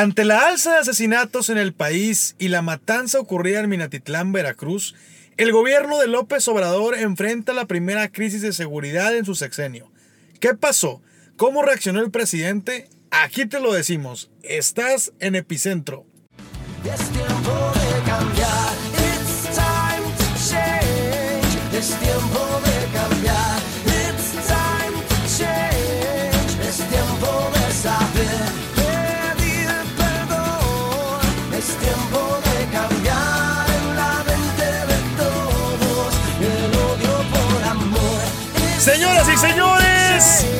[0.00, 4.94] Ante la alza de asesinatos en el país y la matanza ocurrida en Minatitlán, Veracruz,
[5.36, 9.92] el gobierno de López Obrador enfrenta la primera crisis de seguridad en su sexenio.
[10.40, 11.02] ¿Qué pasó?
[11.36, 12.88] ¿Cómo reaccionó el presidente?
[13.10, 14.30] Aquí te lo decimos.
[14.42, 16.06] Estás en epicentro.
[16.82, 18.69] Es tiempo de cambiar.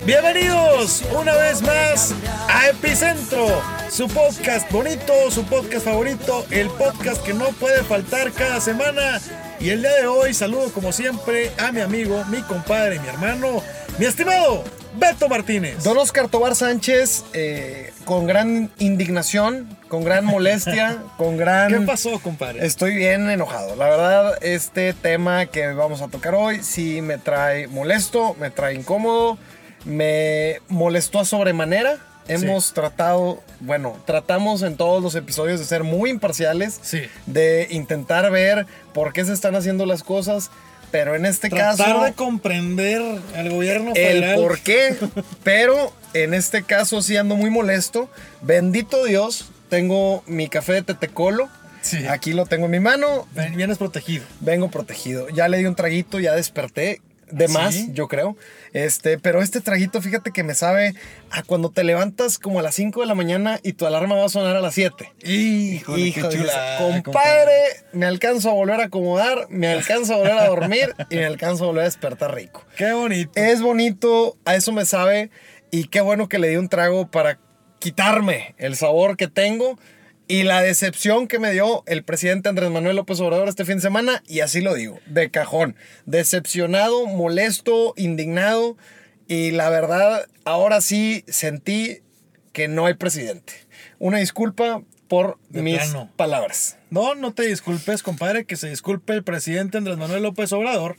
[0.07, 2.15] Bienvenidos una vez más
[2.49, 3.47] a Epicentro,
[3.91, 9.21] su podcast bonito, su podcast favorito, el podcast que no puede faltar cada semana.
[9.61, 13.63] Y el día de hoy saludo como siempre a mi amigo, mi compadre, mi hermano,
[13.99, 14.65] mi estimado
[14.99, 15.83] Beto Martínez.
[15.85, 21.69] Don Oscar Tobar Sánchez, eh, con gran indignación, con gran molestia, con gran...
[21.73, 22.67] ¿Qué pasó, compadre?
[22.67, 23.77] Estoy bien enojado.
[23.77, 28.75] La verdad, este tema que vamos a tocar hoy sí me trae molesto, me trae
[28.75, 29.39] incómodo,
[29.85, 31.99] me molestó a sobremanera.
[32.29, 37.03] Hemos tratado, bueno, tratamos en todos los episodios de ser muy imparciales, Sí.
[37.27, 40.51] de intentar ver por qué se están haciendo las cosas,
[40.91, 43.03] pero en este Tratar caso de comprender
[43.37, 44.97] al gobierno el por qué,
[45.43, 48.11] pero en este caso sí ando muy molesto.
[48.43, 51.49] Bendito Dios, tengo mi café de tetecolo.
[51.83, 52.07] Sí.
[52.07, 53.27] Aquí lo tengo en mi mano.
[53.55, 54.25] Vienes protegido.
[54.41, 55.29] Vengo protegido.
[55.31, 57.01] Ya le di un traguito, ya desperté.
[57.31, 57.55] De ¿Sí?
[57.55, 58.37] más, yo creo.
[58.73, 60.95] Este, pero este traguito, fíjate que me sabe
[61.31, 64.27] a cuando te levantas como a las 5 de la mañana y tu alarma va
[64.27, 65.13] a sonar a las 7.
[65.25, 67.61] Híjole, Hijo qué de chulada, compadre,
[67.93, 71.65] me alcanzo a volver a acomodar, me alcanzo a volver a dormir y me alcanzo
[71.65, 72.65] a volver a despertar rico.
[72.77, 73.33] Qué bonito.
[73.35, 75.31] Es bonito, a eso me sabe.
[75.71, 77.39] Y qué bueno que le di un trago para
[77.79, 79.79] quitarme el sabor que tengo
[80.31, 83.81] y la decepción que me dio el presidente Andrés Manuel López Obrador este fin de
[83.81, 84.23] semana.
[84.29, 85.75] Y así lo digo, de cajón.
[86.07, 88.77] Decepcionado, molesto, indignado.
[89.27, 92.03] Y la verdad, ahora sí sentí
[92.53, 93.55] que no hay presidente.
[93.99, 96.13] Una disculpa por De mis plano.
[96.15, 96.77] palabras.
[96.91, 100.97] No, no te disculpes, compadre, que se disculpe el presidente Andrés Manuel López Obrador,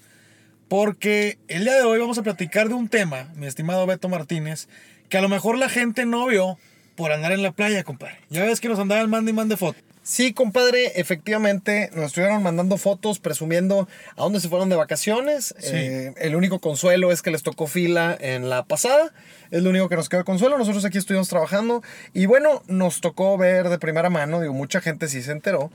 [0.68, 4.68] porque el día de hoy vamos a platicar de un tema, mi estimado Beto Martínez,
[5.08, 6.58] que a lo mejor la gente no vio
[7.02, 8.20] por andar en la playa, compadre.
[8.30, 9.80] Ya ves que nos andaba el mande y mande foto.
[10.04, 15.56] Sí, compadre, efectivamente nos estuvieron mandando fotos presumiendo a dónde se fueron de vacaciones.
[15.58, 15.70] Sí.
[15.74, 19.14] Eh, el único consuelo es que les tocó fila en la pasada.
[19.50, 20.58] Es lo único que nos quedó de consuelo.
[20.60, 21.82] Nosotros aquí estuvimos trabajando
[22.14, 24.42] y bueno, nos tocó ver de primera mano.
[24.42, 25.72] Digo, mucha gente sí se enteró.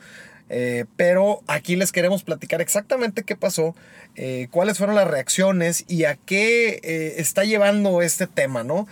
[0.48, 3.74] eh, pero aquí les queremos platicar exactamente qué pasó,
[4.14, 6.80] eh, cuáles fueron las reacciones y a qué
[7.16, 8.86] está llevando este tema, ¿no?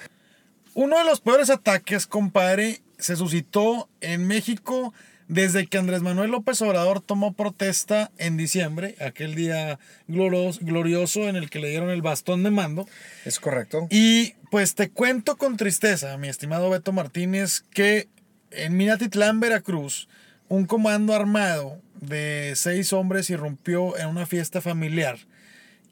[0.75, 4.93] Uno de los peores ataques, compadre, se suscitó en México
[5.29, 11.49] desde que Andrés Manuel López Obrador tomó protesta en diciembre, aquel día glorioso en el
[11.49, 12.89] que le dieron el bastón de mando.
[13.25, 13.87] Es correcto.
[13.89, 18.09] Y pues te cuento con tristeza, mi estimado Beto Martínez, que
[18.51, 20.09] en Minatitlán, Veracruz,
[20.49, 25.19] un comando armado de seis hombres irrumpió en una fiesta familiar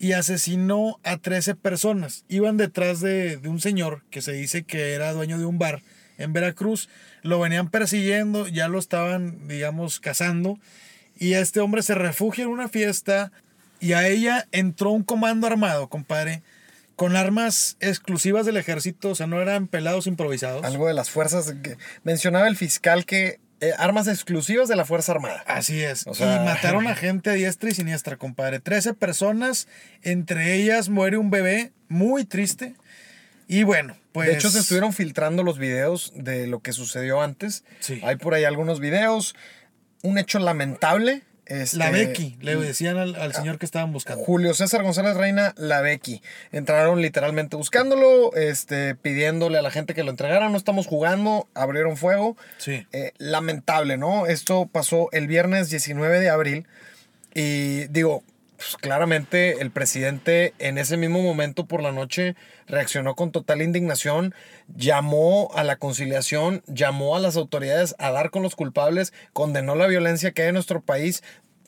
[0.03, 2.25] y asesinó a 13 personas.
[2.29, 5.81] Iban detrás de, de un señor que se dice que era dueño de un bar
[6.19, 6.89] en Veracruz.
[7.23, 10.59] Lo venían persiguiendo, ya lo estaban, digamos, cazando.
[11.21, 13.31] Y este hombre se refugia en una fiesta
[13.79, 16.43] y a ella entró un comando armado, compadre,
[16.97, 20.65] con armas exclusivas del ejército, o sea, no eran pelados improvisados.
[20.65, 21.55] Algo de las fuerzas.
[21.63, 25.45] que- mencionaba el fiscal que eh, armas exclusivas de la Fuerza Armada.
[25.47, 26.07] Así es.
[26.09, 28.59] O sea- y mataron a gente a diestra y siniestra, compadre.
[28.61, 29.69] 13 personas,
[30.03, 32.75] entre ellas muere un bebé, muy triste.
[33.47, 34.29] Y bueno, pues...
[34.29, 37.65] de hecho, se estuvieron filtrando los videos de lo que sucedió antes.
[37.81, 38.01] Sí.
[38.05, 39.35] Hay por ahí algunos videos.
[40.03, 41.23] Un hecho lamentable.
[41.53, 44.25] Este, La Becky, le decían al, al señor que estaban buscando.
[44.25, 46.23] Julio César González Reina, la Becky.
[46.51, 50.49] Entraron literalmente buscándolo, este, pidiéndole a la gente que lo entregara.
[50.49, 52.39] No estamos jugando, abrieron fuego.
[52.57, 52.87] Sí.
[52.93, 54.27] Eh, lamentable, ¿no?
[54.27, 56.67] Esto pasó el viernes 19 de abril
[57.35, 58.23] y digo,
[58.63, 62.37] pues, claramente el presidente en ese mismo momento por la noche
[62.67, 64.35] reaccionó con total indignación,
[64.69, 69.89] llamó a la conciliación, llamó a las autoridades a dar con los culpables, condenó la
[69.89, 71.25] violencia que hay en nuestro país,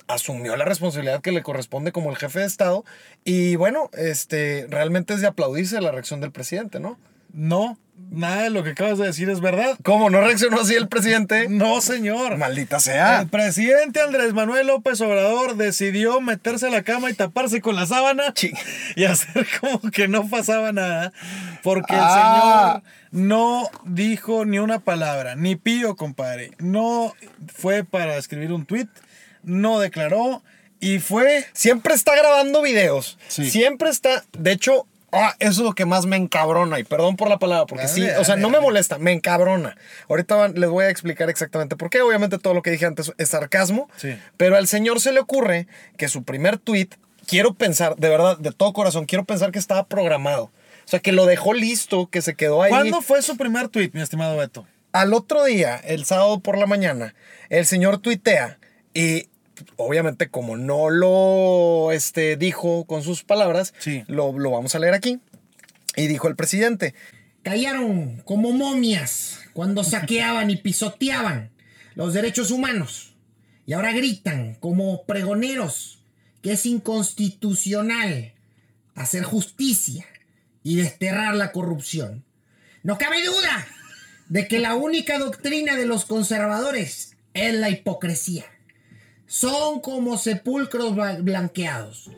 [0.06, 2.84] asumió la responsabilidad que le corresponde como el jefe de Estado
[3.24, 6.98] y bueno, este, realmente es de aplaudirse la reacción del presidente, ¿no?
[7.32, 7.76] No,
[8.10, 9.76] nada de lo que acabas de decir es verdad.
[9.82, 10.08] ¿Cómo?
[10.10, 11.48] ¿No reaccionó así el presidente?
[11.48, 12.36] No, señor.
[12.36, 13.20] Maldita sea.
[13.22, 17.86] El presidente Andrés Manuel López Obrador decidió meterse a la cama y taparse con la
[17.86, 18.52] sábana Chi-
[18.96, 21.12] y hacer como que no pasaba nada.
[21.62, 22.82] Porque Ah.
[22.82, 26.52] el señor no dijo ni una palabra, ni pío, compadre.
[26.58, 27.14] No
[27.52, 28.88] fue para escribir un tweet,
[29.42, 30.42] no declaró
[30.80, 31.46] y fue.
[31.52, 33.18] Siempre está grabando videos.
[33.28, 33.50] Sí.
[33.50, 34.24] Siempre está.
[34.38, 36.78] De hecho, ah, eso es lo que más me encabrona.
[36.78, 38.00] Y perdón por la palabra, porque Dale, sí.
[38.06, 39.76] dale, o sea, no me molesta, me encabrona.
[40.08, 42.02] Ahorita van- les voy a explicar exactamente por qué.
[42.02, 43.88] Obviamente, todo lo que dije antes es sarcasmo.
[43.96, 44.16] Sí.
[44.36, 45.66] Pero al señor se le ocurre
[45.96, 46.88] que su primer tweet,
[47.26, 50.44] quiero pensar, de verdad, de todo corazón, quiero pensar que estaba programado.
[50.44, 52.70] O sea, que lo dejó listo, que se quedó ahí.
[52.70, 54.66] ¿Cuándo fue su primer tweet, mi estimado Beto?
[54.92, 57.14] Al otro día, el sábado por la mañana,
[57.48, 58.58] el señor tuitea
[58.92, 59.28] y
[59.76, 64.04] obviamente como no lo este, dijo con sus palabras, Sí.
[64.06, 65.20] lo, lo vamos a leer aquí.
[65.96, 66.94] Y dijo el presidente,
[67.42, 71.50] Callaron como momias cuando saqueaban y pisoteaban
[71.94, 73.14] los derechos humanos.
[73.66, 75.98] Y ahora gritan como pregoneros
[76.42, 78.32] que es inconstitucional
[78.94, 80.06] hacer justicia
[80.62, 82.24] y desterrar la corrupción.
[82.82, 83.66] No cabe duda
[84.28, 88.44] de que la única doctrina de los conservadores es la hipocresía.
[89.26, 92.10] Son como sepulcros blanqueados.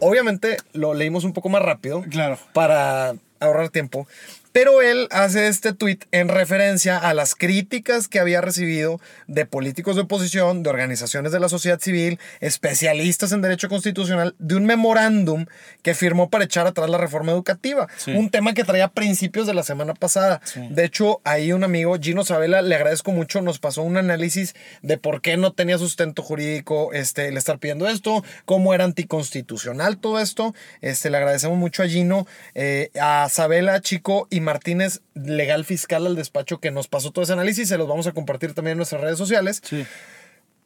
[0.00, 2.04] obviamente lo leímos un poco más rápido.
[2.08, 2.38] Claro.
[2.52, 4.06] Para ahorrar tiempo.
[4.56, 9.96] Pero él hace este tweet en referencia a las críticas que había recibido de políticos
[9.96, 15.44] de oposición, de organizaciones de la sociedad civil, especialistas en derecho constitucional, de un memorándum
[15.82, 17.86] que firmó para echar atrás la reforma educativa.
[17.98, 18.12] Sí.
[18.12, 20.40] Un tema que traía principios de la semana pasada.
[20.44, 20.66] Sí.
[20.70, 24.96] De hecho, ahí un amigo, Gino Sabela, le agradezco mucho, nos pasó un análisis de
[24.96, 30.18] por qué no tenía sustento jurídico este, el estar pidiendo esto, cómo era anticonstitucional todo
[30.18, 30.54] esto.
[30.80, 36.16] Este, le agradecemos mucho a Gino, eh, a Sabela, Chico y Martínez, legal fiscal al
[36.16, 37.68] despacho, que nos pasó todo ese análisis.
[37.68, 39.60] Se los vamos a compartir también en nuestras redes sociales.
[39.62, 39.84] Sí.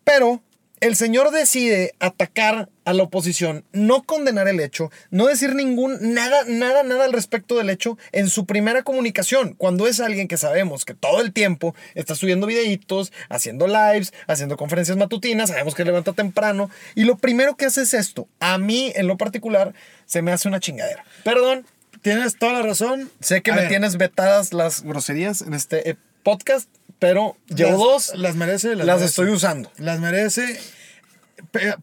[0.05, 0.41] Pero
[0.81, 6.45] el señor decide atacar a la oposición, no condenar el hecho, no decir ningún, nada,
[6.49, 10.87] nada, nada al respecto del hecho en su primera comunicación, cuando es alguien que sabemos
[10.87, 16.15] que todo el tiempo está subiendo videitos, haciendo lives, haciendo conferencias matutinas, sabemos que levanta
[16.15, 18.27] temprano, y lo primero que hace es esto.
[18.41, 19.75] A mí, en lo particular,
[20.07, 21.05] se me hace una chingadera.
[21.25, 21.67] Perdón,
[22.03, 23.11] Tienes toda la razón.
[23.21, 26.69] sé que A me ver, tienes vetadas las groserías en este eh, podcast,
[26.99, 28.69] pero llevo las- dos, Las merece.
[28.77, 29.05] Las, las merece.
[29.07, 29.71] estoy usando.
[29.79, 30.59] Las merece.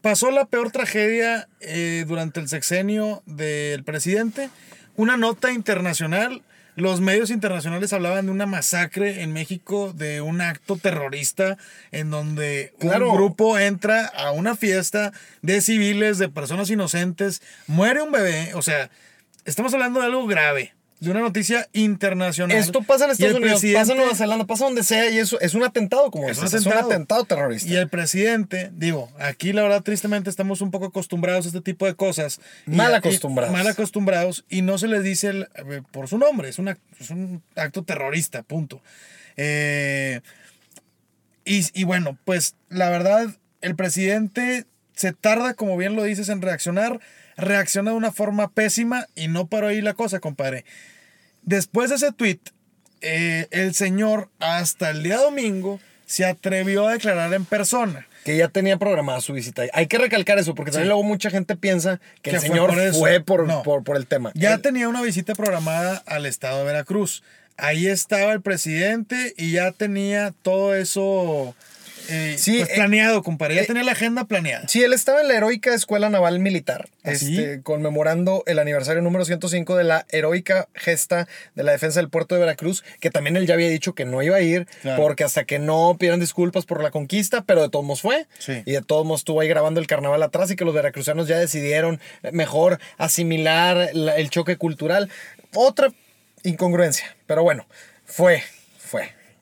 [0.02, 4.50] Pasó la peor tragedia eh, durante el sexenio del presidente.
[4.96, 6.42] Una nota internacional.
[6.76, 11.58] Los medios internacionales hablaban de una masacre en México, de un acto terrorista
[11.90, 13.10] en donde Claro.
[13.10, 15.12] un grupo entra a una fiesta
[15.42, 18.54] de civiles, de personas inocentes, muere un bebé.
[18.54, 18.90] O sea,
[19.48, 22.56] estamos hablando de algo grave, de una noticia internacional.
[22.56, 25.38] Esto pasa en Y Estados Unidos, pasa en Nueva Zelanda, pasa donde sea y eso
[25.40, 26.92] es un atentado, como Es dices, es un atentado.
[26.92, 27.68] atentado terrorista.
[27.70, 31.86] Y el presidente, digo, aquí la verdad tristemente estamos un poco acostumbrados a este tipo
[31.86, 32.40] de cosas.
[32.66, 33.52] Y- Mal y- acostumbrados.
[33.52, 37.10] mal acostumbrados y no se les dice el- eh, por su nombre, es, una- es
[37.10, 38.82] un acto terrorista, punto.
[39.36, 40.20] Eh,
[41.44, 43.28] y, y bueno, pues la verdad,
[43.60, 46.98] el presidente se tarda, como bien lo dices, en reaccionar,
[47.38, 50.66] reacciona de una forma pésima y no paró ahí la cosa, compadre.
[51.42, 52.40] Después de ese tweet,
[53.00, 58.04] eh, el señor hasta el día domingo se atrevió a declarar en persona.
[58.24, 59.62] que ya tenía programada su visita.
[59.72, 60.88] Hay que recalcar eso, porque también Sí.
[60.88, 63.62] luego mucha gente piensa que, Que el fue señor por fue por, No.
[63.62, 64.32] por, por el tema.
[64.34, 67.22] Ya tenía una visita programada al estado de Veracruz.
[67.56, 71.54] Ahí estaba el presidente y ya tenía todo eso
[72.08, 73.54] eh, Sí, pues, eh, planeado, compadre.
[73.56, 74.66] Ya eh, tenía la agenda planeada.
[74.68, 77.36] Sí, él estaba en la heroica Escuela Naval Militar, ¿Ah, sí?
[77.38, 82.34] este, conmemorando el aniversario número 105 de la heroica gesta de la defensa del puerto
[82.34, 85.02] de Veracruz, que también él ya había dicho que no iba a ir, Claro.
[85.02, 88.62] porque hasta que no pidieran disculpas por la conquista, pero de todos modos fue, Sí.
[88.64, 91.38] y de todos modos estuvo ahí grabando el carnaval atrás y que los veracruzanos ya
[91.38, 92.00] decidieron
[92.32, 95.10] mejor asimilar la- el choque cultural.
[95.54, 95.92] Otra
[96.44, 97.66] incongruencia, pero bueno,
[98.04, 98.42] fue.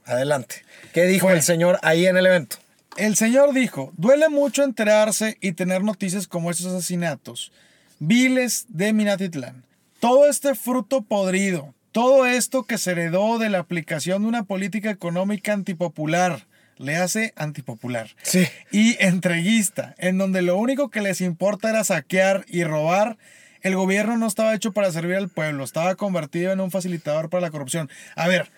[0.06, 0.64] Adelante.
[0.94, 1.34] ¿Qué dijo Fue.
[1.34, 2.56] el señor ahí en el evento?
[2.96, 7.52] El señor dijo, duele mucho enterarse y tener noticias como estos asesinatos,
[7.98, 9.64] viles de Minatitlán.
[10.00, 14.90] Todo este fruto podrido, todo esto que se heredó de la aplicación de una política
[14.90, 16.46] económica antipopular,
[16.78, 18.10] le hace antipopular.
[18.22, 18.46] Sí.
[18.70, 23.16] Y entreguista, en donde lo único que les importa era saquear y robar,
[23.62, 27.40] el gobierno no estaba hecho para servir al pueblo, estaba convertido en un facilitador para
[27.40, 27.90] la corrupción.
[28.14, 28.50] A ver,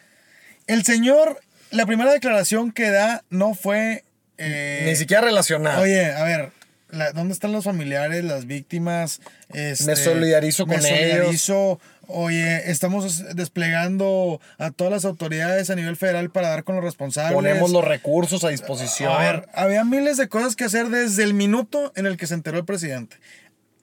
[0.68, 1.40] el señor,
[1.72, 4.04] la primera declaración que da no fue...
[4.38, 5.82] eh, Ni siquiera relacionado.
[5.82, 6.50] Oye, a ver,
[6.90, 9.20] la- ¿dónde están los familiares, las víctimas?
[9.52, 11.80] Este, Me solidarizo me con solidarizo.
[12.10, 17.34] Oye, estamos desplegando a todas las autoridades a nivel federal para dar con los responsables.
[17.34, 19.12] Ponemos los recursos a disposición.
[19.12, 22.32] A ver, había miles de cosas que hacer desde el minuto en el que se
[22.32, 23.16] enteró el presidente.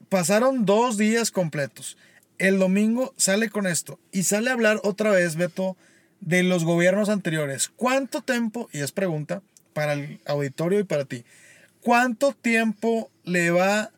[0.08, 1.96] Pasaron dos días completos.
[2.38, 5.76] El domingo sale con esto y sale a hablar otra vez, Beto,
[6.20, 7.70] de los gobiernos anteriores.
[7.76, 9.42] ¿Cuánto tiempo, y es pregunta
[9.72, 11.24] para el auditorio y para ti,
[11.80, 13.90] cuánto tiempo le va,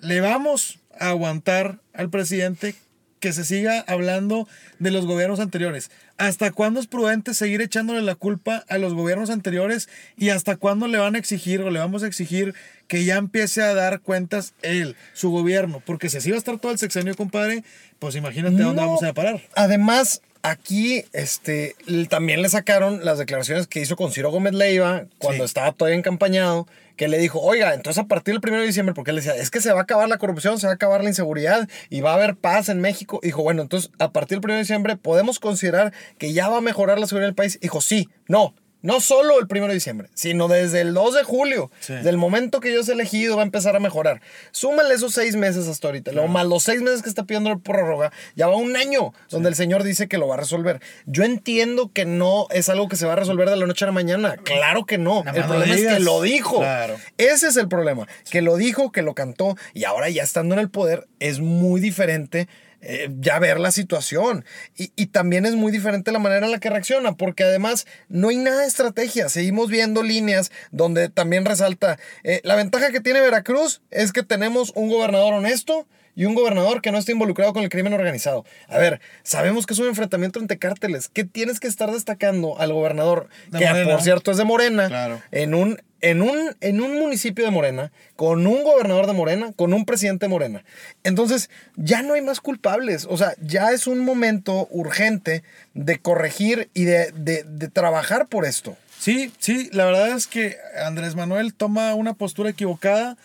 [0.00, 2.74] le vamos a aguantar al presidente
[3.20, 5.90] que se siga hablando de los gobiernos anteriores?
[6.16, 9.88] ¿Hasta cuándo es prudente seguir echándole la culpa a los gobiernos anteriores?
[10.16, 12.54] ¿Y hasta cuándo le van a exigir o le vamos a exigir
[12.88, 15.80] que ya empiece a dar cuentas él, su gobierno?
[15.86, 17.62] Porque si así va a estar todo el sexenio, compadre,
[18.00, 19.40] pues imagínate dónde vamos a parar.
[19.54, 21.74] Además, aquí este,
[22.08, 25.48] también le sacaron las declaraciones que hizo con Ciro Gómez Leiva cuando Sí.
[25.48, 29.10] estaba todavía encampañado, que le dijo, oiga, entonces a partir del 1 de diciembre, porque
[29.10, 31.10] él decía, es que se va a acabar la corrupción, se va a acabar la
[31.10, 33.20] inseguridad y va a haber paz en México.
[33.22, 36.60] Dijo, bueno, entonces a partir del 1 de diciembre podemos considerar que ya va a
[36.60, 37.58] mejorar la seguridad del país.
[37.60, 38.54] Dijo, sí, no.
[38.80, 41.94] No solo el 1 de diciembre, sino desde el 2 de julio, Sí.
[41.94, 44.20] del momento que yo sea elegido, va a empezar a mejorar.
[44.52, 47.60] Súmale esos seis meses hasta ahorita, luego más los seis meses que está pidiendo el
[47.60, 50.80] prórroga, ya va un año donde el señor dice que lo va a resolver.
[51.06, 53.88] Yo entiendo que no es algo que se va a resolver de la noche a
[53.88, 54.36] la mañana.
[54.44, 55.24] Claro que no.
[55.26, 56.58] El problema es que lo dijo.
[56.58, 56.96] Claro.
[57.16, 58.06] Ese es el problema.
[58.30, 61.80] Que lo dijo, que lo cantó y ahora ya estando en el poder es muy
[61.80, 62.48] diferente.
[62.80, 64.44] Eh, ya ver la situación.
[64.76, 68.28] Y, y también es muy diferente la manera en la que reacciona, porque además no
[68.28, 69.28] hay nada de estrategia.
[69.28, 74.72] Seguimos viendo líneas donde también resalta, eh, la ventaja que tiene Veracruz es que tenemos
[74.74, 75.86] un gobernador honesto
[76.18, 78.44] y un gobernador que no está involucrado con el crimen organizado.
[78.66, 81.08] A ver, sabemos que es un enfrentamiento entre cárteles.
[81.08, 83.28] ¿Qué tienes que estar destacando al gobernador?
[83.50, 83.92] De que Morena.
[83.92, 85.22] por cierto es de Morena Claro.
[85.30, 89.72] en un, en, un, en un municipio de Morena, con un gobernador de Morena, con
[89.72, 90.64] un presidente de Morena.
[91.04, 93.06] Entonces, ya no hay más culpables.
[93.08, 95.44] O sea, ya es un momento urgente
[95.74, 98.76] de corregir y de, de- de trabajar por esto.
[98.98, 103.16] Sí, sí, la verdad es que Andrés Manuel toma una postura equivocada,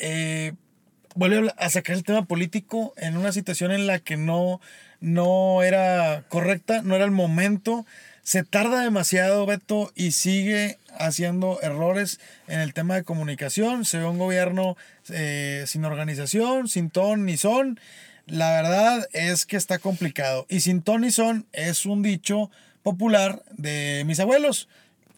[0.00, 0.52] eh,
[1.18, 4.60] vuelve a sacar el tema político en una situación en la que no,
[5.00, 7.84] no era correcta, no era el momento,
[8.22, 14.04] se tarda demasiado Beto y sigue haciendo errores en el tema de comunicación, se ve
[14.04, 14.76] un gobierno
[15.08, 17.80] eh, sin organización, sin ton ni son,
[18.26, 20.46] la verdad es que está complicado.
[20.48, 22.48] Y sin ton ni son es un dicho
[22.84, 24.68] popular de mis abuelos.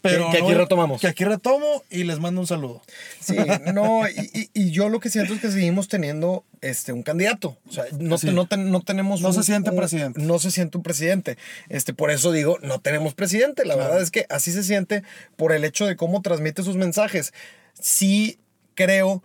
[0.02, 1.00] Pero Que- que aquí no- retomamos.
[1.00, 2.80] Que aquí retomo y les mando un saludo.
[3.20, 3.36] Sí,
[3.74, 7.58] no, y, y- y yo lo que siento es que seguimos teniendo este, un candidato.
[7.68, 8.30] O sea, no, Sí.
[8.30, 9.20] no, no tenemos.
[9.20, 10.20] No un- se siente un- presidente.
[10.22, 11.36] No se siente un presidente.
[11.68, 13.64] Este, por eso digo, no tenemos presidente.
[13.66, 13.88] La Claro.
[13.90, 15.02] verdad es que así se siente
[15.36, 17.32] por el hecho de cómo transmite sus mensajes.
[17.78, 18.38] Sí
[18.74, 19.22] creo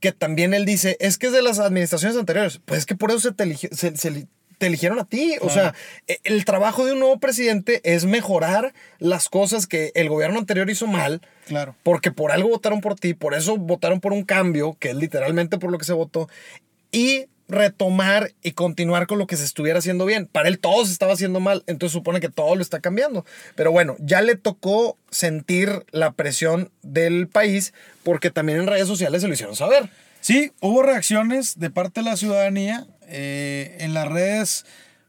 [0.00, 2.60] que también él dice, es que es de las administraciones anteriores.
[2.64, 4.26] Pues es que por eso se te, eligió- se- se li-
[4.62, 5.34] te eligieron a ti.
[5.40, 5.74] O sea,
[6.06, 10.70] e- el trabajo de un nuevo presidente es mejorar las cosas que el gobierno anterior
[10.70, 11.20] hizo mal.
[11.48, 11.74] Claro.
[11.82, 15.58] Porque por algo votaron por ti, por eso votaron por un cambio, que es literalmente
[15.58, 16.28] por lo que se votó,
[16.92, 20.28] y retomar y continuar con lo que se estuviera haciendo bien.
[20.30, 23.26] Para él todo se estaba haciendo mal, entonces supone que todo lo está cambiando.
[23.56, 29.22] Pero bueno, ya le tocó sentir la presión del país porque también en redes sociales
[29.22, 29.90] se lo hicieron saber.
[30.20, 32.86] Sí, hubo reacciones de parte de la ciudadanía.
[33.08, 34.64] Eh, en las redes,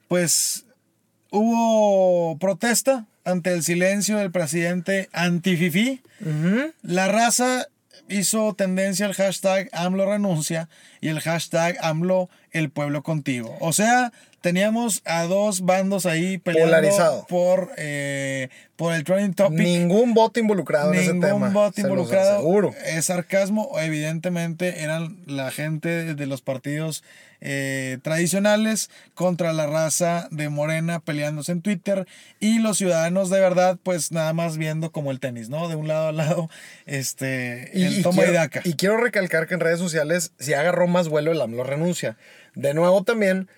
[0.08, 0.66] pues
[1.32, 6.02] hubo protesta ante el silencio del presidente antififi.
[6.82, 7.68] La raza
[8.08, 10.70] hizo tendencia al hashtag AMLO renuncia
[11.02, 13.58] y el hashtag AMLO el pueblo contigo.
[13.60, 14.12] O sea,
[14.44, 17.26] teníamos a dos bandos ahí peleando Polarizado.
[17.30, 19.58] por, eh, por el trending topic.
[19.58, 21.48] Ningún voto involucrado en ese tema.
[21.48, 22.34] Ningún los involucrado.
[22.34, 22.76] aseguro.
[22.86, 23.72] Es sarcasmo.
[23.80, 27.06] Evidentemente eran la gente de los partidos
[27.40, 32.06] eh, tradicionales contra la raza de Morena peleándose en Twitter
[32.42, 35.70] y los ciudadanos de verdad pues nada más viendo como el tenis, ¿no?
[35.70, 36.50] De un lado a lado,
[36.86, 38.62] este, el toma y, quiero, daca.
[38.66, 42.18] y quiero recalcar que en redes sociales si agarró más vuelo el AMLO renuncia.
[42.56, 43.50] De nuevo también,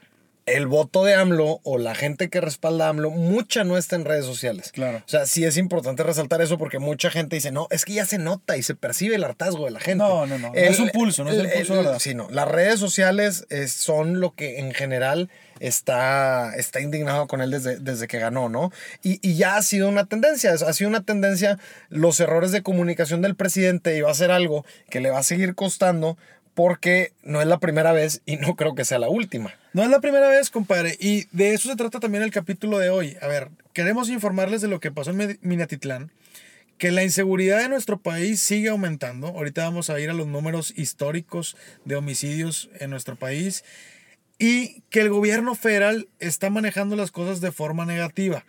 [0.45, 4.05] el voto de AMLO o la gente que respalda a AMLO, mucha no está en
[4.05, 4.71] redes sociales.
[4.71, 4.99] Claro.
[4.99, 8.05] O sea, sí es importante resaltar eso porque mucha gente dice, no, es que ya
[8.05, 10.03] se nota y se percibe el hartazgo de la gente.
[10.03, 11.99] No, no, no, no es un pulso, no es el pulso de verdad.
[11.99, 12.29] Sí, no.
[12.29, 17.79] Las redes sociales eh, son lo que en general está, está indignado con él desde,
[17.79, 18.71] desde que ganó, ¿no?
[19.01, 21.57] Y, y ya ha sido una tendencia, ha sido una tendencia
[21.89, 25.23] los errores de comunicación del presidente y va a ser algo que le va a
[25.23, 26.17] seguir costando
[26.53, 29.53] porque no es la primera vez y no creo que sea la última.
[29.75, 30.96] No es la primera vez, compadre.
[31.01, 33.17] Y de eso se trata también el capítulo de hoy.
[33.22, 36.12] A ver, queremos informarles de lo que pasó en Minatitlán.
[36.77, 39.27] que la inseguridad de nuestro país sigue aumentando.
[39.27, 43.65] Ahorita vamos a ir a los números históricos de homicidios en nuestro país
[44.39, 48.46] y que el gobierno federal está manejando las cosas de forma negativa.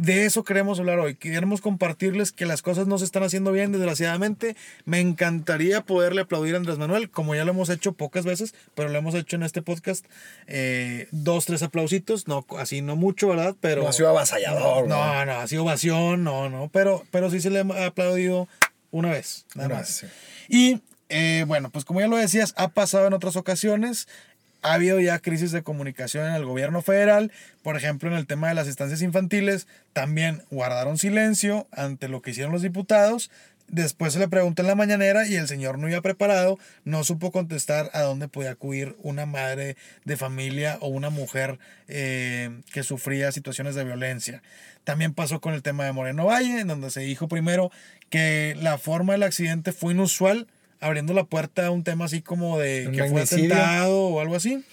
[0.00, 1.14] De eso queremos hablar hoy.
[1.14, 4.56] Queremos compartirles que las cosas no se están haciendo bien, desgraciadamente.
[4.86, 8.88] Me encantaría poderle aplaudir a Andrés Manuel, como ya lo hemos hecho pocas veces, pero
[8.88, 10.06] lo hemos hecho en este podcast.
[10.46, 13.54] Eh, dos, tres aplausitos, no, así no mucho, ¿verdad?
[13.60, 15.26] Pero, No ha sido avasallador, No, ¿no?
[15.26, 18.48] no, ha sido ovación, no, no, pero, pero sí se le ha aplaudido
[18.90, 20.06] una vez, nada más.
[20.48, 20.80] Y
[21.10, 24.08] eh, bueno, pues como ya lo decías, ha pasado en otras ocasiones.
[24.62, 28.48] Ha habido ya crisis de comunicación en el gobierno federal, por ejemplo, en el tema
[28.48, 33.30] de las estancias infantiles, también guardaron silencio ante lo que hicieron los diputados.
[33.70, 37.30] Después se le preguntó en la mañanera y el señor no iba preparado, no supo
[37.30, 43.30] contestar a dónde podía acudir una madre de familia o una mujer eh, que sufría
[43.30, 44.42] situaciones de violencia.
[44.82, 47.70] También pasó con el tema de Moreno Valle, en donde se dijo primero
[48.08, 50.48] que la forma del accidente fue inusual,
[50.80, 54.64] abriendo la puerta a un tema así como de que fue atentado o algo así.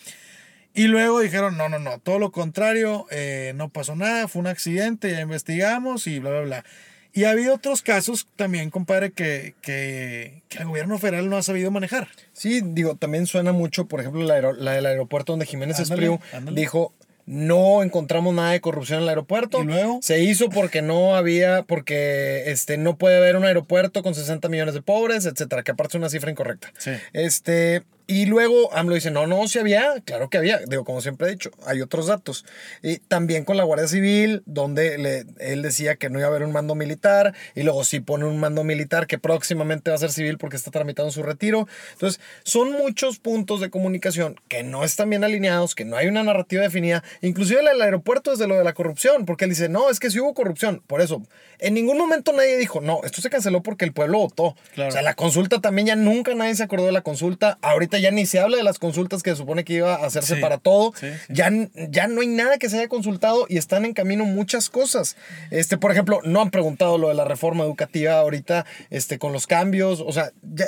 [0.73, 4.47] Y luego dijeron, no, no, no, todo lo contrario, eh, no pasó nada, fue un
[4.47, 6.65] accidente, ya investigamos y bla, bla, bla.
[7.13, 11.41] Y ha habido otros casos también, compadre, que, que, que el gobierno federal no ha
[11.41, 12.07] sabido manejar.
[12.31, 16.19] Sí, digo, también suena mucho, por ejemplo, la, la del aeropuerto donde Jiménez Ándale, Espriu
[16.31, 16.61] ándale.
[16.61, 16.93] dijo,
[17.27, 19.61] no encontramos nada de corrupción en el aeropuerto.
[19.61, 19.99] ¿Y luego?
[20.01, 24.73] Se hizo porque no había, porque este, no puede haber un aeropuerto con 60 millones
[24.73, 26.71] de pobres, etcétera, que aparte es una cifra incorrecta.
[26.77, 26.91] Sí.
[27.11, 31.27] Este, y luego AMLO dice, no, no, sí había, claro que había, digo, como siempre
[31.27, 32.45] he dicho, hay otros datos.
[32.81, 36.43] Y también con la Guardia Civil, donde le- él decía que no iba a haber
[36.43, 40.11] un mando militar, y luego sí pone un mando militar que próximamente va a ser
[40.11, 41.67] civil porque está tramitando su retiro.
[41.93, 46.23] Entonces, son muchos puntos de comunicación que no están bien alineados, que no hay una
[46.23, 49.99] narrativa definida, inclusive el aeropuerto desde lo de la corrupción, porque él dice, no, es
[49.99, 51.21] que sí hubo corrupción, por eso,
[51.59, 54.55] en ningún momento nadie dijo, no, esto se canceló porque el pueblo votó.
[54.75, 54.89] Claro.
[54.89, 57.57] O sea, la consulta también ya nunca nadie se acordó de la consulta.
[57.61, 60.35] Ahorita ya ni se habla de las consultas que se supone que iba a hacerse
[60.35, 60.93] Sí, para todo.
[60.95, 61.33] sí, sí.
[61.33, 61.49] Ya,
[61.89, 65.15] ya no hay nada que se haya consultado y están en camino muchas cosas.
[65.51, 69.47] Este, por ejemplo, no han preguntado lo de la reforma educativa ahorita, este, con los
[69.47, 70.01] cambios.
[70.05, 70.65] O sea, ya,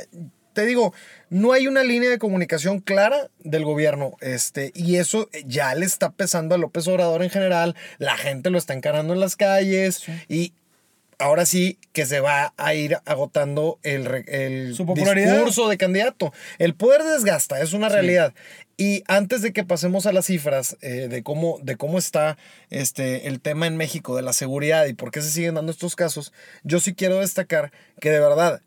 [0.54, 0.94] te digo,
[1.30, 4.18] no hay una línea de comunicación clara del gobierno.
[4.20, 7.76] Este, y eso ya le está pesando a López Obrador en general.
[7.98, 10.04] La gente lo está encarando en las calles.
[10.28, 10.54] Y
[11.20, 16.34] ahora sí que se va a ir agotando el, el Su discurso de candidato.
[16.58, 18.34] El poder desgasta, es una realidad.
[18.78, 22.38] Y antes de que pasemos a las cifras eh, de, cómo, de cómo está
[22.70, 25.98] este, el tema en México de la seguridad y por qué se siguen dando estos
[25.98, 26.32] casos,
[26.64, 28.62] yo sí quiero destacar que de verdad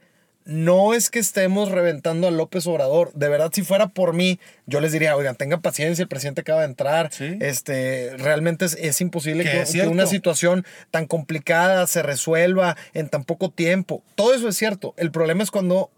[0.44, 3.12] no es que estemos reventando a López Obrador.
[3.14, 6.60] De verdad, si fuera por mí, yo les diría, oigan, tengan paciencia, el presidente acaba
[6.60, 7.10] de entrar.
[7.12, 7.36] Sí.
[7.40, 12.76] Este, realmente es, es imposible Que que, es que una situación tan complicada se resuelva
[12.94, 14.02] en tan poco tiempo.
[14.14, 14.94] Todo eso es cierto.
[14.96, 15.90] El problema es cuando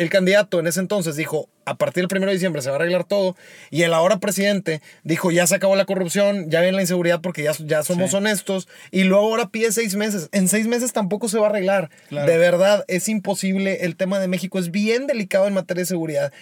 [0.00, 2.78] el candidato en ese entonces dijo, a partir del 1 de diciembre se va a
[2.78, 3.36] arreglar todo,
[3.70, 7.42] y el ahora presidente dijo, ya se acabó la corrupción, ya viene la inseguridad porque
[7.42, 8.16] ya, ya somos Sí.
[8.16, 10.28] honestos, y luego ahora pide seis meses.
[10.32, 11.90] En seis meses tampoco se va a arreglar.
[12.08, 12.30] Claro.
[12.30, 13.84] De verdad, es imposible.
[13.84, 16.32] El tema de México es bien delicado en materia de seguridad.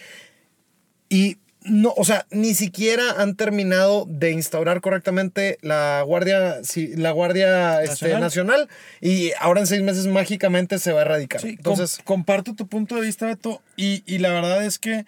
[1.09, 7.11] Y no, o sea, ni siquiera han terminado de instaurar correctamente la Guardia, sí, la
[7.13, 8.69] guardia este, Nacional.
[9.01, 11.41] y ahora en seis meses mágicamente se va a erradicar.
[11.41, 15.05] Sí, com- Entonces, comparto tu punto de vista, Beto, y, y la verdad es que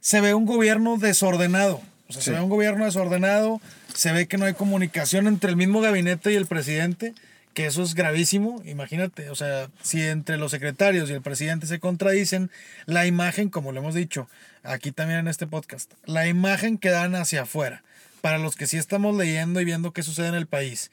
[0.00, 1.80] se ve un gobierno desordenado.
[2.08, 3.60] O sea, se ve un gobierno desordenado,
[3.92, 7.14] se ve que no hay comunicación entre el mismo gabinete y el presidente,
[7.56, 8.60] que eso es gravísimo.
[8.66, 12.50] Imagínate, o sea, si entre los secretarios y el presidente se contradicen,
[12.84, 14.28] la imagen, como lo hemos dicho
[14.62, 17.82] aquí también en este podcast, la imagen que dan hacia afuera,
[18.20, 20.90] para los que sí estamos leyendo y viendo qué sucede en el país,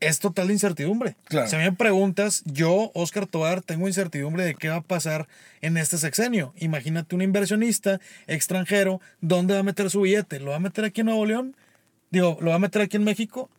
[0.00, 1.14] es total incertidumbre.
[1.24, 1.46] Claro.
[1.48, 5.28] Si me preguntas, yo, Oscar Tobar, tengo incertidumbre de qué va a pasar
[5.60, 6.54] en este sexenio.
[6.56, 10.40] Imagínate un inversionista extranjero, ¿dónde va a meter su billete?
[10.40, 11.54] ¿Lo va a meter aquí en Nuevo León?
[12.10, 13.50] Digo, ¿lo va a meter aquí en México?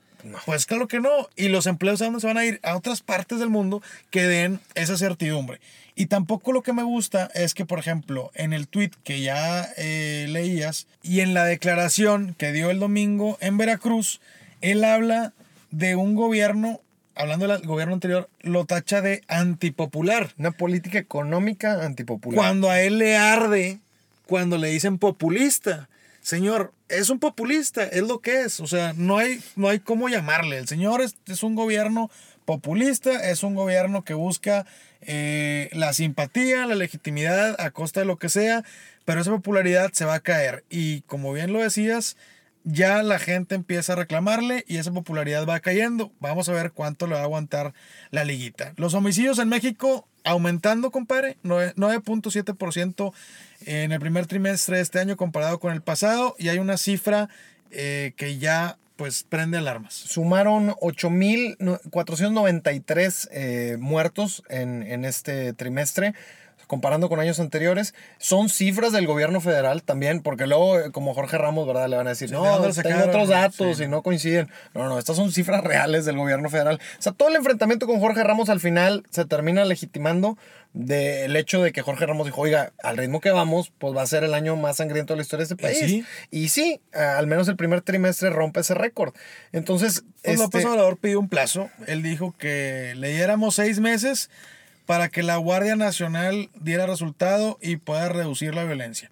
[0.46, 1.30] Pues claro que no.
[1.36, 2.60] Y los empleos a dónde se van a ir?
[2.64, 5.60] A otras partes del mundo que den esa certidumbre.
[5.96, 9.68] Y tampoco lo que me gusta es que, por ejemplo, en el tweet que ya
[9.78, 14.20] eh, leías y en la declaración que dio el domingo en Veracruz,
[14.62, 15.34] él habla
[15.70, 16.82] de un gobierno,
[17.16, 20.34] hablando del gobierno anterior, lo tacha de antipopular.
[20.38, 22.38] una política económica antipopular.
[22.38, 23.80] Cuando a él le arde,
[24.26, 25.90] cuando le dicen populista.
[26.24, 28.62] Señor, es un populista, es lo que es.
[28.62, 30.58] O sea, no hay, no hay cómo llamarle.
[30.58, 32.10] El señor es, es un gobierno
[32.46, 34.66] populista, es un gobierno que busca
[35.02, 38.64] eh, la simpatía, la legitimidad a costa de lo que sea,
[39.04, 40.64] pero esa popularidad se va a caer.
[40.70, 42.16] Y como bien lo decías,
[42.64, 46.12] ya la gente empieza a reclamarle y esa popularidad va cayendo.
[46.20, 47.74] Vamos a ver cuánto le va a aguantar
[48.12, 48.74] la liguita.
[48.78, 53.12] Los homicidios en México aumentando, compadre, nueve- 9.7%
[53.66, 57.28] en el primer trimestre de este año comparado con el pasado y hay una cifra
[57.72, 59.94] eh, que ya pues prende alarmas.
[59.96, 66.14] Sumaron 8.493 eh, muertos en, en este trimestre,
[66.74, 67.94] comparando con años anteriores.
[68.18, 71.88] Son cifras del gobierno federal también, porque luego, eh, como Jorge Ramos, ¿verdad?
[71.88, 73.10] Le van a decir, Sí, ¿de no, tengo sacaron?
[73.10, 73.84] otros datos Sí.
[73.84, 74.50] y no coinciden.
[74.74, 76.80] No, no, estas son cifras reales del gobierno federal.
[76.98, 80.36] O sea, todo el enfrentamiento con Jorge Ramos al final se termina legitimando
[80.74, 84.08] del hecho de que Jorge Ramos dijo, oiga, al ritmo que vamos, pues va a
[84.08, 85.80] ser el año más sangriento de la historia de este ¿Y país.
[85.80, 86.06] sí?
[86.32, 89.14] Y sí, al menos el primer trimestre rompe ese récord.
[89.52, 91.70] Entonces, Pues López Obrador pidió un plazo.
[91.86, 94.32] Él dijo que le diéramos seis meses
[94.86, 99.10] para que la Guardia Nacional diera resultado y pueda reducir la violencia.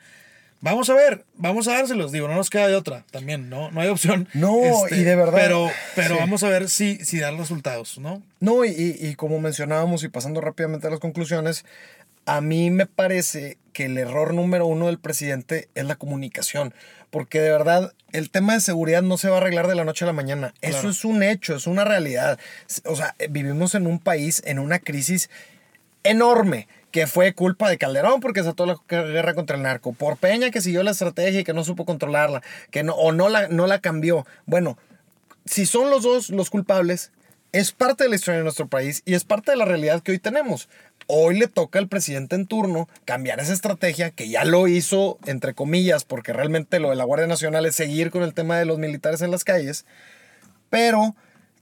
[0.64, 3.82] Vamos a ver, vamos a dárselos, digo, no nos queda de otra, también, no, no
[3.82, 4.28] hay opción.
[4.28, 4.60] Este, No,
[4.92, 6.20] y de verdad, Pero, pero sí.
[6.20, 8.22] vamos a ver si, si dan resultados, ¿no?
[8.40, 11.66] No, y, y como mencionábamos y pasando rápidamente a las conclusiones,
[12.28, 16.76] a mí me parece que el error número uno del presidente es la comunicación,
[17.10, 20.06] porque de verdad el tema de seguridad no se va a arreglar de la noche
[20.06, 20.54] a la mañana.
[20.62, 20.90] Eso Claro.
[20.92, 22.38] es un hecho, es una realidad.
[22.86, 25.32] O sea, vivimos en un país en una crisis
[26.04, 30.52] enorme que fue culpa de Calderón porque desató la guerra contra el narco, por Peña
[30.52, 33.66] que siguió la estrategia y que no supo controlarla, que no, o no la, no
[33.66, 34.26] la cambió.
[34.46, 34.78] Bueno,
[35.46, 37.12] si son los dos los culpables,
[37.52, 40.12] es parte de la historia de nuestro país y es parte de la realidad que
[40.12, 40.70] hoy tenemos.
[41.08, 45.54] Hoy le toca al presidente en turno cambiar esa estrategia que ya lo hizo, entre
[45.54, 48.78] comillas, porque realmente lo de la Guardia Nacional es seguir con el tema de los
[48.78, 49.86] militares en las calles,
[50.70, 51.16] pero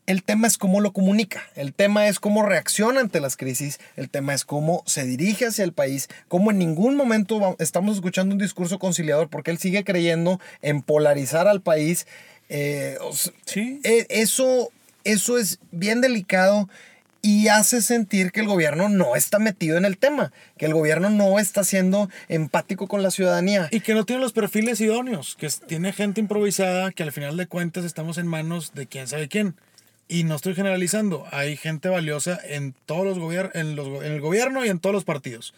[0.10, 4.10] el tema es cómo lo comunica, el tema es cómo reacciona ante las crisis, el
[4.10, 8.40] tema es cómo se dirige hacia el país, cómo en ningún momento estamos escuchando un
[8.42, 12.08] discurso conciliador porque él sigue creyendo en polarizar al país.
[12.50, 12.98] Eh,
[13.46, 13.80] Sí.
[13.84, 14.72] e- eso,
[15.04, 16.68] eso es bien delicado
[17.22, 21.12] y hace sentir que el gobierno no está metido en el tema, que el gobierno
[21.12, 23.68] no está siendo empático con la ciudadanía.
[23.70, 27.46] Y que no tiene los perfiles idóneos, que tiene gente improvisada, que al final de
[27.46, 29.54] cuentas estamos en manos de quién sabe quién.
[30.12, 34.20] Y no estoy generalizando, hay gente valiosa en todos los gobiernos, en, los en el
[34.22, 35.54] gobierno y en todos los partidos.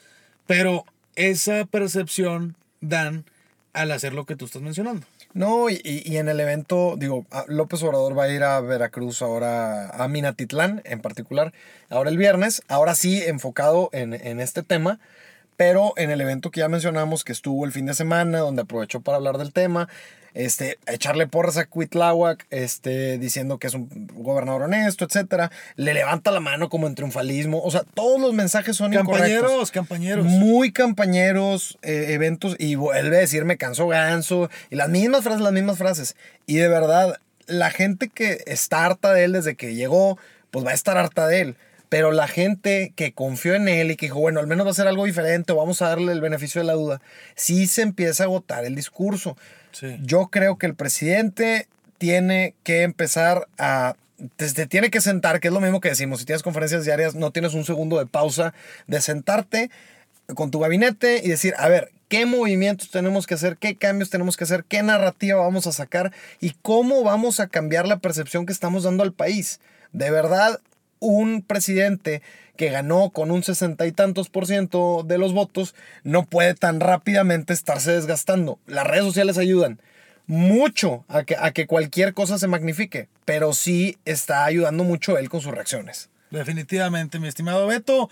[0.45, 0.83] Pero
[1.15, 3.23] esa percepción dan
[3.71, 5.07] al hacer lo que tú estás mencionando.
[5.33, 9.21] No, y, y- en el evento, digo, a- López Obrador va a ir a Veracruz
[9.21, 11.53] ahora, a Minatitlán en particular,
[11.89, 14.99] ahora el viernes, ahora sí enfocado en, en este tema,
[15.55, 18.99] pero en el evento que ya mencionamos que estuvo el fin de semana, donde aprovechó
[18.99, 19.87] para hablar del tema,
[20.33, 26.31] este, echarle porras a Cuitláhuac, este, diciendo que es un gobernador honesto, etcétera, le levanta
[26.31, 30.25] la mano como en triunfalismo, o sea, todos los mensajes son incorrectos Campañeros, campañeros.
[30.25, 35.41] muy campañeros, eh, eventos, y vuelve a decir me canso ganso, y las mismas frases,
[35.41, 36.15] las mismas frases.
[36.45, 40.17] Y de verdad, la gente que está harta de él desde que llegó,
[40.51, 41.55] pues va a estar harta de él.
[41.89, 44.73] Pero la gente que confió en él y que dijo, bueno, al menos va a
[44.73, 47.01] ser algo diferente o vamos a darle el beneficio de la duda,
[47.35, 49.35] sí se empieza a agotar el discurso.
[50.03, 53.95] Yo creo que el presidente tiene que empezar a...
[54.35, 57.31] Te tiene que sentar, que es lo mismo que decimos, si tienes conferencias diarias, no
[57.31, 58.53] tienes un segundo de pausa,
[58.85, 59.71] de sentarte
[60.35, 63.57] con tu gabinete y decir, a ver, ¿qué movimientos tenemos que hacer?
[63.57, 64.63] ¿Qué cambios tenemos que hacer?
[64.63, 66.11] ¿Qué narrativa vamos a sacar?
[66.39, 69.59] ¿Y cómo vamos a cambiar la percepción que estamos dando al país?
[69.91, 70.59] De verdad,
[71.01, 72.21] un presidente
[72.55, 76.79] que ganó con un sesenta y tantos por ciento de los votos no puede tan
[76.79, 78.59] rápidamente estarse desgastando.
[78.67, 79.81] Las redes sociales ayudan
[80.27, 85.27] mucho a que, a que cualquier cosa se magnifique, pero sí está ayudando mucho él
[85.27, 86.09] con sus reacciones.
[86.29, 88.09] Definitivamente, mi estimado Beto.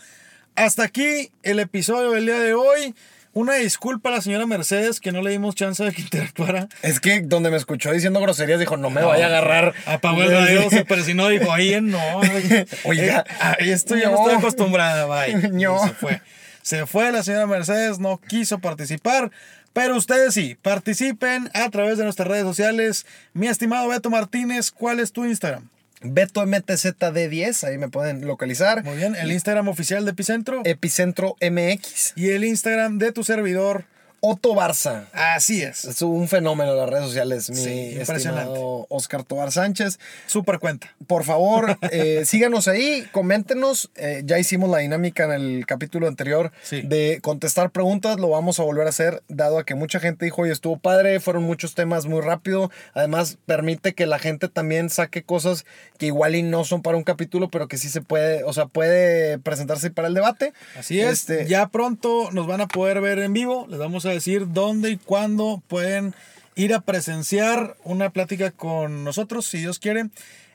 [0.55, 2.95] Hasta aquí el episodio del día de hoy.
[3.39, 6.67] Una disculpa a la señora Mercedes que no le dimos chance de que interactuara.
[6.81, 9.73] Es que donde me escuchó diciendo groserías dijo, no me vaya a agarrar.
[9.85, 11.99] Apagó el radio, se persinó, dijo, ahí no.
[12.83, 13.23] Oiga.
[13.25, 14.17] Eh, a esto yo no No.
[14.23, 15.49] estoy acostumbrada, bye.
[15.53, 15.81] No.
[15.87, 16.21] se fue.
[16.63, 19.31] Se fue la señora Mercedes, no quiso participar.
[19.71, 23.05] Pero ustedes sí, participen a través de nuestras redes sociales.
[23.31, 25.69] Mi estimado Beto Martínez, ¿cuál es tu Instagram?
[26.01, 28.83] Beto MTZD10, ahí me pueden localizar.
[28.83, 32.13] Muy bien, el Instagram oficial de Epicentro Epicentro MX.
[32.15, 33.85] y el Instagram de tu servidor.
[34.21, 35.05] Otto Barza.
[35.13, 35.85] Así es.
[35.85, 38.51] Es un fenómeno en las redes sociales, mi Sí, impresionante.
[38.51, 39.99] estimado Oscar Tobar Sánchez.
[40.27, 40.93] Super cuenta.
[41.07, 43.91] Por favor, eh, síganos ahí, coméntenos.
[43.95, 46.81] Eh, ya hicimos la dinámica en el capítulo anterior Sí.
[46.81, 48.19] de contestar preguntas.
[48.19, 51.19] Lo vamos a volver a hacer, dado a que mucha gente dijo, oye, estuvo padre,
[51.19, 52.71] fueron muchos temas muy rápido.
[52.93, 55.65] Además, permite que la gente también saque cosas
[55.97, 58.65] que igual y no son para un capítulo, pero que sí se puede, o sea,
[58.65, 60.53] puede presentarse para el debate.
[60.77, 61.19] Así es.
[61.19, 63.65] Este, Ya pronto nos van a poder ver en vivo.
[63.69, 66.15] Les vamos a decir dónde y cuándo pueden
[66.55, 70.09] ir a presenciar una plática con nosotros, si Dios quiere.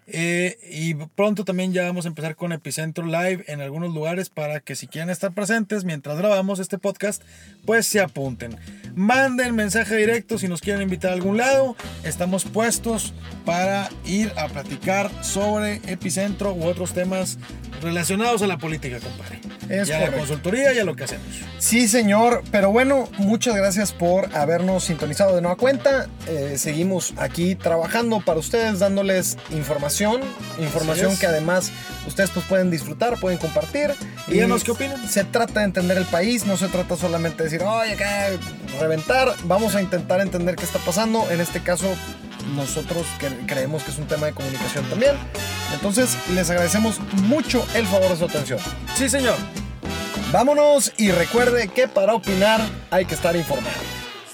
[0.07, 4.61] Eh, y pronto también ya vamos a empezar con Epicentro Live en algunos lugares para
[4.61, 7.23] que si quieren estar presentes mientras grabamos este podcast,
[7.65, 8.57] pues se apunten.
[8.95, 11.75] Manden mensaje directo si nos quieren invitar a algún lado.
[12.05, 13.15] Estamos puestos
[13.47, 17.39] para ir a platicar sobre Epicentro u otros temas
[17.81, 19.54] relacionados a la política, compadre.
[19.69, 21.27] Es y a la consultoría y a lo que hacemos.
[21.59, 22.43] Sí, señor.
[22.51, 26.07] Pero bueno, muchas gracias por habernos sintonizado de nueva cuenta.
[26.27, 30.21] Eh, seguimos aquí trabajando para ustedes, dándoles información.
[30.59, 31.21] Información es.
[31.21, 31.71] que además
[32.07, 33.91] ustedes pues, pueden disfrutar, pueden compartir.
[34.27, 35.09] Díganos Y qué opinan.
[35.09, 38.29] Se trata de entender el país, no se trata solamente de decir, oye, acá
[38.81, 39.35] reventar.
[39.45, 41.31] Vamos a intentar entender qué está pasando.
[41.31, 41.87] En este caso,
[42.55, 45.17] nosotros cre- creemos que es un tema de comunicación también.
[45.73, 48.59] Entonces, les agradecemos mucho el favor de su atención.
[48.97, 49.37] Sí, señor.
[50.33, 53.77] Vámonos y recuerde que para opinar hay que estar informado.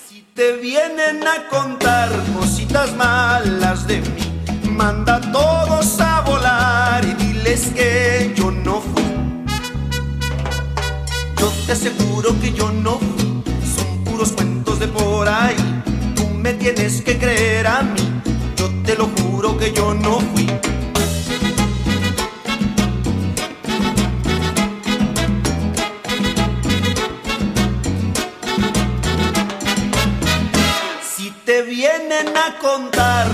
[0.08, 7.12] Si te vienen a contar cositas malas de mí, manda a todos a volar y
[7.22, 9.02] diles que yo no fui.
[11.38, 13.42] Yo te aseguro que yo no fui,
[13.76, 15.56] son puros cuentos de por ahí.
[16.60, 18.20] Tienes que creer a mí,
[18.54, 20.46] yo te lo juro que yo no fui.
[31.16, 33.26] Si te vienen a contar